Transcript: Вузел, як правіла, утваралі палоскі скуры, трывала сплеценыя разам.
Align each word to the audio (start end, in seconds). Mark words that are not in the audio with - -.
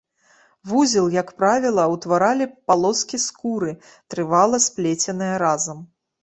Вузел, 0.69 1.07
як 1.15 1.29
правіла, 1.41 1.83
утваралі 1.95 2.47
палоскі 2.71 3.19
скуры, 3.27 3.71
трывала 4.15 4.61
сплеценыя 4.71 5.37
разам. 5.47 5.85